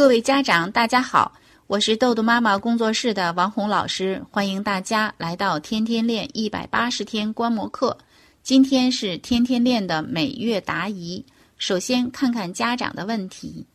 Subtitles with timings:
[0.00, 1.30] 各位家长，大家好，
[1.66, 7.98] 我是豆豆妈妈工作室的王红老师，欢迎大家来到天天练一百八十天观摩课。
[8.42, 11.22] 今天是天天练的每月答疑，
[11.58, 13.66] 首先看看家长的问题。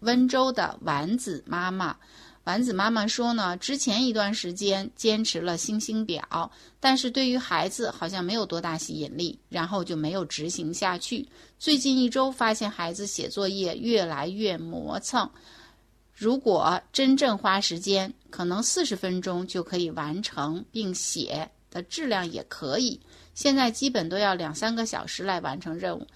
[0.00, 1.96] 温州的丸子妈妈。
[2.44, 11.26] 丸子妈妈说呢，之前一段时间坚持了星星表，但是对于孩子好像没有多大吸引力，然后就没有执行下去。
[11.58, 15.28] 最近一周发现孩子写作业越来越磨蹭，
[16.12, 23.00] 如果真正花时间，可能四十分钟就可以完成，并写的质量也可以。
[23.32, 26.06] 现在基本都要两三个小时来完成任务，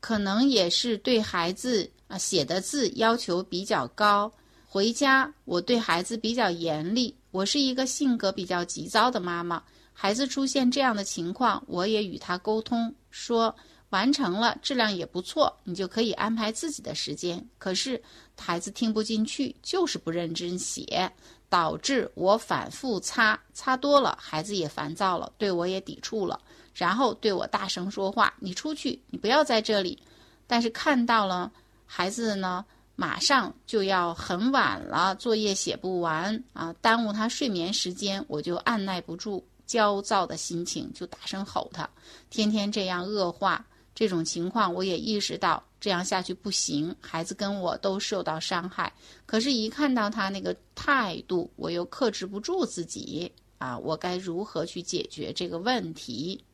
[0.00, 4.30] 可能也是对孩子啊写的字要求比较高。
[4.70, 7.16] 回家，我对孩子比较严厉。
[7.30, 9.62] 我是一个性格比较急躁的妈妈。
[9.94, 13.56] 孩子出现这样的情况，我也与他沟通，说
[13.88, 17.42] 完成了，质量也不错，你就可以安排自己的时间。
[17.56, 18.00] 可是
[18.38, 21.10] 孩子听不进去，就是不认真写，
[21.48, 26.38] 导致我反复擦，擦多了，孩子也烦躁了，对我也抵触了，
[26.74, 29.98] 然后对我大声说话：“你出去，你不要在这里。”
[30.46, 31.50] 但是看到了
[31.86, 32.66] 孩子呢。
[33.00, 41.88] 马上就要很晚了，作业写不完啊，耽误他睡眠时间，我就按耐不住焦躁的心情，就大声吼他。
[42.28, 48.92] 天天这样恶化，这种情况我也意识到这样下去不行，孩子跟我都受到伤害。
[49.26, 56.44] 可是，一看到他那个态度，我又克制不住自己啊，我该如何去解决这个问题？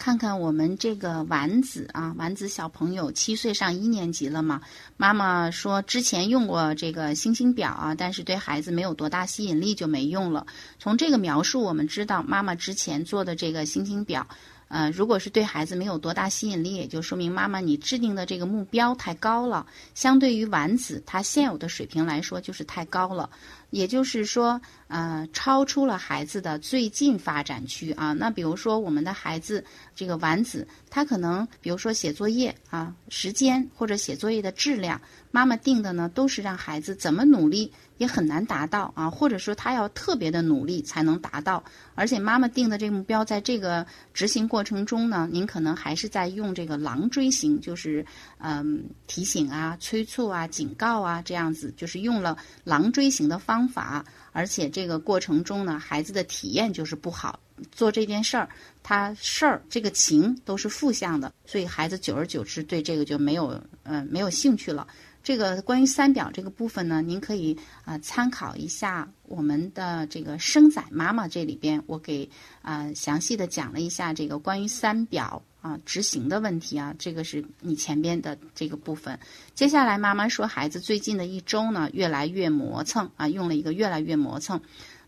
[0.00, 4.62] 看看我们这个丸子啊，丸子小朋友七岁上一年级了嘛。
[4.96, 10.46] 妈妈说之前用过这个星星表啊，但是对孩子没有多大吸引力，就没用了。
[10.78, 14.26] 从这个描述我们知道，妈妈之前做的这个星星表。
[14.70, 23.28] 呃，如果是对孩子没有多大吸引力，也就说明妈妈你制定的这个目标太高了，相对于丸子他现有的水平来说就是太高了，
[23.70, 28.12] 也就是说，呃，超出了孩子的最近发展区啊。
[28.12, 29.64] 那比如说我们的孩子
[29.96, 35.00] 这个丸子，他可能比如说写作业啊，时间或者写作业的质量，
[35.32, 37.72] 妈妈定的呢都是让孩子怎么努力。
[38.00, 41.62] 也很难达到啊，或者说他要特别的努力才能达到，
[41.94, 48.04] 而且妈妈定的这个目标，在这个执行过程中呢，您可能还是在用这个狼追型，就是
[48.38, 52.34] 嗯提醒啊、催促啊、警告啊这样子，就是用了
[52.64, 57.38] 狼追型的方法，而且这个过程中呢，孩子的体验就是不好，
[57.72, 58.48] 做这件事儿，
[58.82, 64.86] 他事儿这个情都是负向的，所以孩子久而久之对这个就没有嗯没有兴趣了。
[65.22, 67.54] 这个关于三表这个部分呢，您可以
[67.84, 72.28] 啊参考一下我们的这个生仔妈妈这里边，我给
[72.62, 79.18] 啊详细的讲了一下这个关于三表啊执行的问题啊，这个是你前边的这个部分。
[79.54, 84.60] 接下来妈妈说，孩子最近的一周呢越来越磨蹭啊，用了一个越来越磨蹭，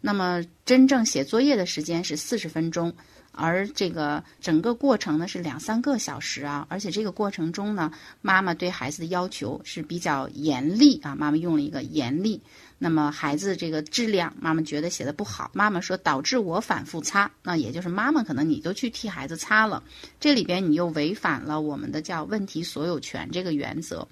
[0.03, 2.93] 那么真正写作业的时间是四十分钟。
[3.35, 7.91] 而这个整个过程呢是两三个小时啊，而且这个过程中呢，
[8.21, 12.43] 妈妈对孩子的要求是比较严厉啊，妈妈用了一个严厉。
[12.77, 19.83] 那么孩子这个质量，妈妈觉得写的不好，妈妈说导致我反复擦，那也就是妈妈可能你都去替孩子擦了，
[20.21, 24.07] 这里边你又违反了我们的叫问题所有权这个原则。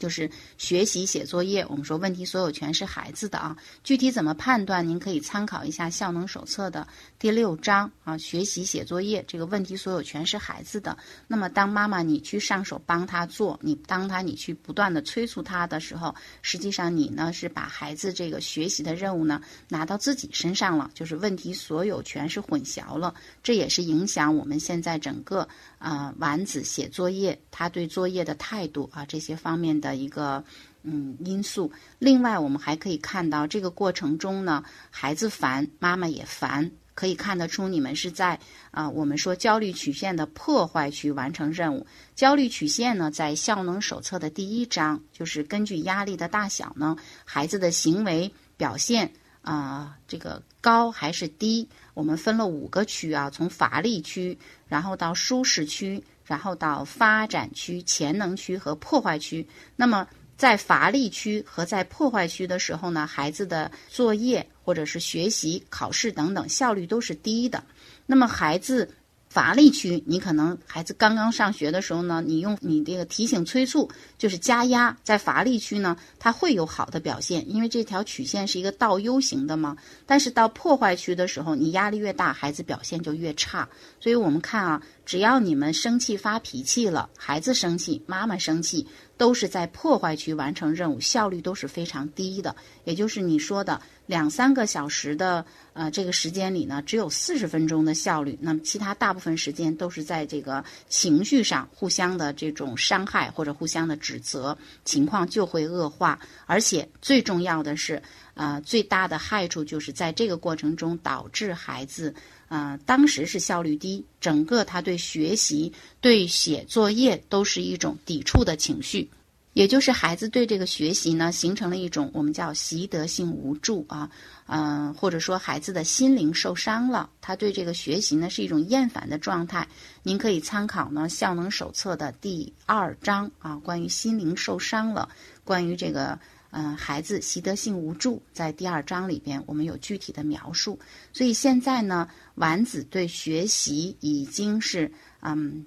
[0.00, 3.54] 就是学习写作业，我们说问题所有权是孩子的啊。
[3.84, 6.88] 具体怎么判断，您可以参考一下《效能手册》的
[7.18, 8.16] 第六章啊。
[8.16, 10.96] 学习写作业，这个问题所有权是孩子的。
[11.28, 23.14] 那么，当妈妈你去上手帮他做，你当他你去不断的催促他的时候，实际上你呢是把孩子这个学习的任务呢拿到自己身上了，就是问题所有权是混淆了。
[23.42, 25.46] 这也是影响我们现在整个
[25.78, 29.89] 啊丸子写作业，他对作业的态度啊这些方面的。
[29.90, 30.44] 的一个
[30.84, 38.38] 嗯因素，另外我们还可以看到这个过程中呢，孩子烦，妈妈也烦，可以看得出你们是在
[38.70, 41.84] 啊，我们说焦虑曲线的破坏区完成任务。
[42.14, 49.12] 焦虑曲线呢，在效能手册的第一章，就是根据压力的大小呢，孩子的行为表现
[49.42, 54.38] 啊，这个高还是低，我们分了五个区啊，从乏力区，
[54.68, 56.04] 然后到舒适区。
[56.30, 59.44] 然后到发展区、潜能区和破坏区。
[59.74, 60.06] 那么
[60.36, 67.60] 在乏力区和在破坏区的时候呢，孩子的作业或者是学习、考试等等效率都是低的。
[68.06, 68.88] 那么孩子。
[69.30, 73.88] 乏力区，你可能孩子刚刚上学的时候呢，你用你这个提醒催促，
[74.18, 79.76] 就是加压，在乏力区呢，他会有好的表现，因为这条曲线是一个倒 U 型的嘛。
[80.04, 83.68] 但是到破坏区的时候，你压力越大，孩子表现就越差。
[84.00, 88.86] 所以我们看啊，只要你们生气发脾气了，孩子生气，妈妈生气，
[89.16, 92.54] 都是在破坏区完成任务，效率都是非常低的。
[92.84, 106.20] 也就是你说的两三个小时的呃这个时间里呢，只有四十分钟的效率，那么其他大部分时间都是在这个情绪上互相的这种伤害或者互相的指责，情况就会恶化。
[106.46, 108.00] 而且最重要的是，
[108.34, 112.14] 呃，最大的害处就是在这个过程中导致孩子。
[112.50, 119.08] 啊，当时是效率低，整个他对学习、对写作业都是一种抵触的情绪，
[119.52, 124.10] 也就是孩子对这个学习呢，形成了一种我们叫习得性无助啊，
[124.46, 129.68] 嗯，或者说孩子的心灵受伤了，他对这个学习呢是一种厌烦的状态。
[130.02, 135.08] 您可以参考呢《效能手册》的第二章啊，关于心灵受伤了，
[135.44, 136.18] 关于这个。
[136.52, 140.78] 嗯，孩子习得性无助，在第二章里边我们有具体的描述。
[141.12, 145.64] 所以现在呢，丸子对学习已经是嗯，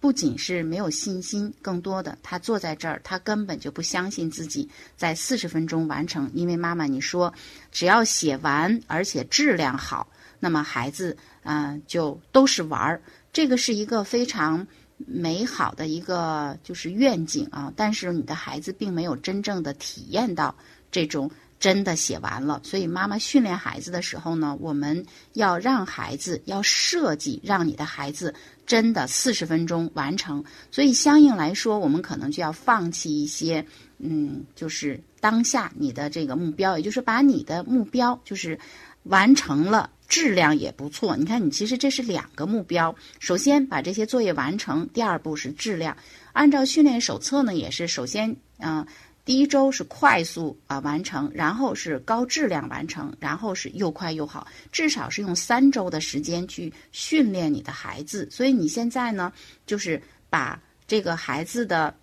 [0.00, 6.30] 不仅是没有信心，更多的他坐在这儿，他根本就不相信自己在四十分钟完成。
[6.34, 7.32] 因为妈妈你说，
[7.70, 10.08] 只要写完，而且质量好，
[10.40, 13.02] 那么孩子嗯就都是玩儿。
[13.32, 14.66] 这个是一个非常。
[15.06, 20.54] 美好的一个就是愿景啊，但是你的孩子并没有真正的体验到
[20.90, 22.60] 这种真的写完了。
[22.64, 25.04] 所以妈妈训练孩子的时候呢，我们
[25.34, 28.34] 要让孩子要设计让你的孩子
[28.66, 30.44] 真的四十分钟完成。
[30.70, 33.64] 所以相应来说，我们可能就要放弃一些，
[33.98, 38.58] 嗯，就是当下你的这个目标，也就是把你的目标就是
[39.04, 39.90] 完成了。
[40.08, 42.94] 质量也不错，你看，你其实这是两个目标。
[43.18, 45.96] 首先把这些作业完成，第二步是质量。
[46.34, 48.86] 按照训练手册呢，也是首先，嗯，
[49.24, 58.28] 第一周是快速啊完成，然后是高质量完成，然后是又快又好，至少是用三周的时间去训练你的孩子。
[58.30, 59.32] 所以你现在呢，
[59.64, 61.94] 就是把这个孩子的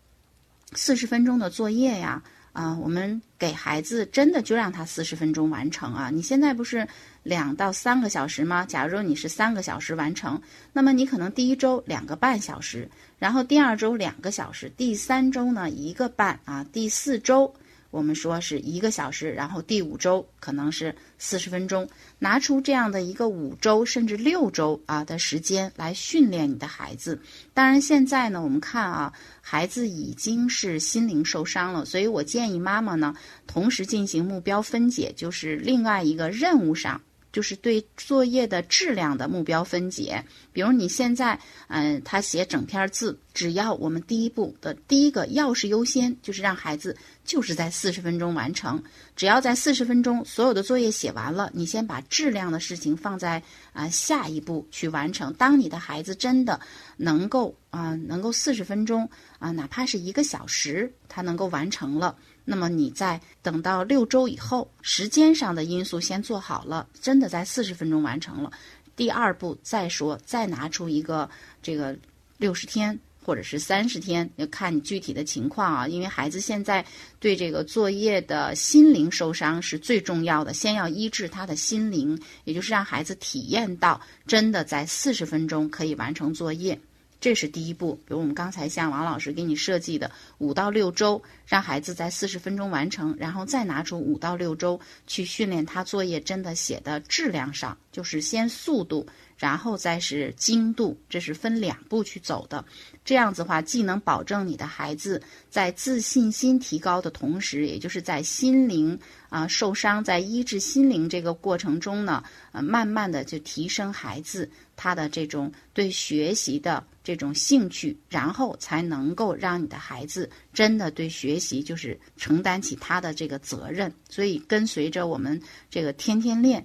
[0.74, 2.24] 四十分钟的作业呀。
[2.52, 6.10] 啊，我们给孩子真的就让他四十分钟完成啊！
[6.10, 6.88] 你现在不是
[7.24, 8.66] 两到三个小时吗？
[8.66, 10.42] 假如你是三个小时完成，
[10.74, 17.54] 那么你可能第一周两个半小时，然后第二周两个小时，第三周呢一个半啊，第四周。
[17.92, 21.90] 我们说是一个小时，然后第五周可能是四十分钟，
[22.20, 27.20] 拿出这样的一个五周甚至六周啊的时间来训练你的孩子。
[27.54, 33.16] 当然，现在呢，我们看啊，孩子已经是心灵受伤了，所以我建议妈妈呢，
[33.48, 37.02] 同时进行目标分解，就是另外一个任务上。
[37.32, 48.82] 就是对作业的质量的目标分解，比如你现在，嗯，他写整篇字，只要我们第一步的第一个要事优先，就是让孩子就是在四十分钟完成，
[49.16, 53.42] 只要在四十分钟所有的作业写完了，你先把质量的事情放在
[53.74, 55.34] 啊下一步去完成。
[55.36, 56.60] 当你的孩子真的
[56.98, 62.18] 能够啊能够四十分钟啊，哪怕是一个小时，他能够完成了。
[62.52, 68.52] 那么你在等到六周以后，时间上的因素先做好了，真的在四十分钟完成了。
[68.96, 71.30] 第二步再说，再拿出一个
[71.62, 71.96] 这个
[72.40, 75.88] 六十天或者是三十天，要看你具体的情况啊。
[75.88, 76.84] 因为孩子现在
[77.20, 86.80] 对这个作业的心灵受伤是最重要的，先要医治他的心灵，也就是让孩子体验到真的在四十分钟可以完成作业。
[87.20, 99.08] 这是第一步，比如我们刚才像王老师给你设计的五到六周，让孩子在四十分钟完成，然后再拿出五到六周去训练他作业真的写的质量上，就是先速度。
[99.38, 102.66] 然后再是精度，这是分两步去走的。
[103.06, 123.92] 这样子的话，既能保证你的孩子在自信心提高的同时，也就是在心灵啊受伤，在医治心灵这个过程中呢，呃，慢慢的就提升孩子他的这种对学习的这种兴趣，然后才能够让你的孩子真的对学习就是承担起他的这个责任。
[124.08, 126.64] 所以，跟随着我们这个天天练，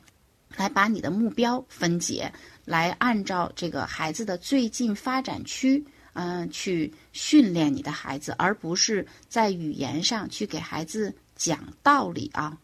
[0.54, 2.30] 来把你的目标分解。
[2.66, 5.82] 来按照这个孩子的最近发展区，
[6.12, 12.58] 嗯，去训练你的孩子，而不是在语言上去给孩子讲道理啊。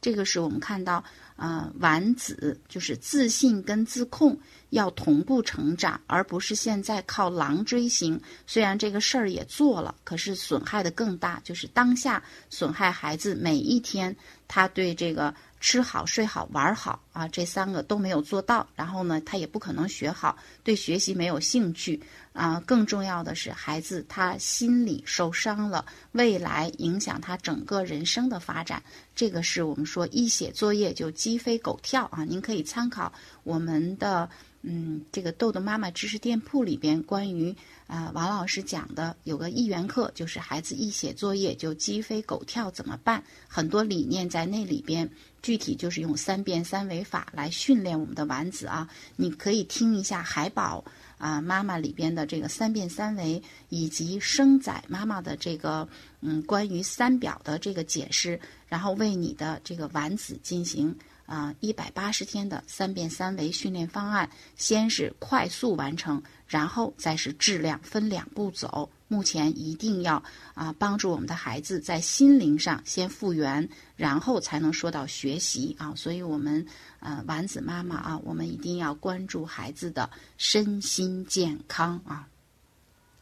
[0.00, 1.04] 这个是我们看到，
[1.38, 4.38] 啊，丸子就是自信跟自控
[4.70, 8.20] 要同步成长，而不是现在靠狼追星。
[8.46, 14.14] 虽然这个事儿也做了，可是损害的更大，就是当下损害孩子每一天
[14.48, 15.34] 他对这个。
[15.60, 22.00] 吃好、睡好、玩好啊，这三个都没有做到，然后呢，他也不可能学好，对学习没有兴趣
[22.32, 22.62] 啊。
[22.64, 28.80] 更重要的是，孩子他心理受伤了，未来影响他整个人生的发展。
[29.16, 32.24] 这个是我们说一写作业就鸡飞狗跳啊。
[32.24, 33.12] 您可以参考
[33.44, 34.28] 我们的。
[34.62, 37.54] 嗯，这个豆豆妈妈知识店铺里边关于
[37.86, 43.22] 啊王老师讲的有个一元课，就是孩子一写作业就鸡飞狗跳怎么办？
[43.46, 45.08] 很多理念在那里边，
[45.42, 48.90] 具体就是用三变三维法来训练我们的丸子啊。
[49.14, 50.84] 你可以听一下海宝
[51.18, 55.88] 啊妈妈里边的这个三变三维，以及生仔妈妈的这个
[56.20, 60.92] 嗯关于三表的这个解释，然后为你的这个丸子进行。
[61.28, 68.88] 啊，一百八十天的三变三维训练方案，先是快速完成，然后再是质量，分两步走。
[69.08, 70.22] 目前一定要
[70.54, 75.92] 啊，帮助我们的孩子在心灵上先复原，然后才能说到学习啊。
[75.94, 76.66] 所以，我们
[77.00, 80.08] 呃，丸子妈妈啊，我们一定要关注孩子的
[80.38, 82.26] 身心健康啊。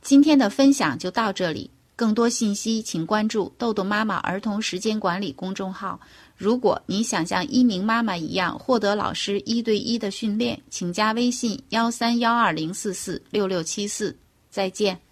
[0.00, 5.98] 今天的分享就到这里，更多信息请关注豆豆妈妈儿童时间管理公众号。
[6.36, 14.14] 如果你想像一鸣妈妈一样获得老师一对一的训练，请加微信幺三幺二零四四六六七四。
[14.50, 15.05] 再见。